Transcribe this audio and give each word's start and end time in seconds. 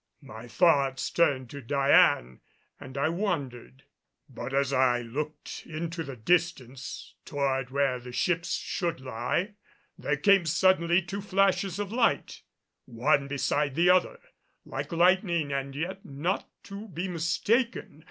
My 0.23 0.47
thoughts 0.47 1.11
turned 1.11 1.51
to 1.51 1.61
Diane 1.61 2.41
and 2.79 2.97
I 2.97 3.07
wondered 3.09 3.83
But 4.27 4.51
as 4.51 4.73
I 4.73 5.01
looked 5.03 5.61
into 5.67 6.01
the 6.03 6.15
distance 6.15 7.13
toward 7.23 7.69
where 7.69 7.99
the 7.99 8.11
ships 8.11 8.55
should 8.55 8.99
lay, 8.99 9.53
there 9.99 10.17
came 10.17 10.47
suddenly 10.47 11.03
two 11.03 11.21
flashes 11.21 11.77
of 11.77 11.91
light, 11.91 12.41
one 12.85 13.27
beside 13.27 13.75
the 13.75 13.91
other, 13.91 14.19
like 14.65 14.91
lightning 14.91 15.53
and 15.53 15.75
yet 15.75 16.03
not 16.03 16.49
to 16.63 16.87
be 16.87 17.07
mistaken. 17.07 17.99